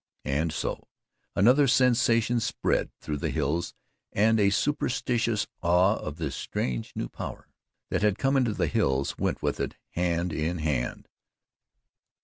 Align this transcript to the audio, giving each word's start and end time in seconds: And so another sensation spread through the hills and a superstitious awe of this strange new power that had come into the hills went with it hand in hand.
And 0.25 0.51
so 0.51 0.87
another 1.35 1.67
sensation 1.67 2.39
spread 2.39 2.89
through 3.01 3.17
the 3.17 3.29
hills 3.29 3.75
and 4.11 4.39
a 4.39 4.49
superstitious 4.49 5.45
awe 5.61 5.95
of 5.97 6.15
this 6.17 6.35
strange 6.35 6.91
new 6.95 7.07
power 7.07 7.47
that 7.91 8.01
had 8.01 8.17
come 8.17 8.35
into 8.35 8.53
the 8.55 8.65
hills 8.65 9.19
went 9.19 9.43
with 9.43 9.59
it 9.59 9.75
hand 9.91 10.33
in 10.33 10.57
hand. 10.57 11.07